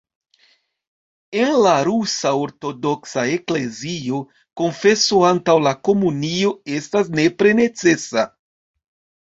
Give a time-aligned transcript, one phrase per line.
[1.41, 4.23] En la Rusa Ortodoksa Eklezio
[4.63, 8.27] konfeso antaŭ la komunio estas nepre necesa.